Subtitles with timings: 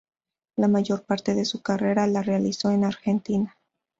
[0.55, 3.55] La mayor parte de su carrera la realizó en Argentina.